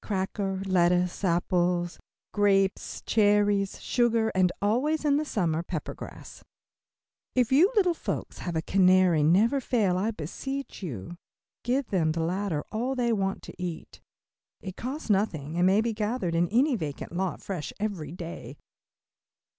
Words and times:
Cracker, 0.00 0.62
lettuce, 0.64 1.22
apples, 1.24 1.98
grapes, 2.32 3.02
cherries, 3.02 3.78
sugar, 3.82 4.32
and 4.34 4.50
always 4.62 5.04
in 5.04 5.18
the 5.18 5.26
summer, 5.26 5.62
pepper 5.62 5.92
grass. 5.92 6.42
If 7.34 7.52
you 7.52 7.70
little 7.76 7.92
folks 7.92 8.38
have 8.38 8.56
a 8.56 8.62
canary 8.62 9.22
never 9.22 9.60
fail, 9.60 9.98
I 9.98 10.10
beseech 10.10 10.82
you, 10.82 11.08
to 11.10 11.16
give 11.64 11.88
them 11.90 12.08
of 12.08 12.12
the 12.14 12.22
latter 12.22 12.64
all 12.72 12.94
they 12.94 13.12
want 13.12 13.42
to 13.42 13.62
eat. 13.62 14.00
It 14.62 14.78
costs 14.78 15.10
nothing 15.10 15.58
and 15.58 15.66
may 15.66 15.82
be 15.82 15.92
gathered 15.92 16.34
in 16.34 16.48
any 16.48 16.76
vacant 16.76 17.12
lot 17.12 17.42
fresh 17.42 17.70
every 17.78 18.10
day. 18.12 18.56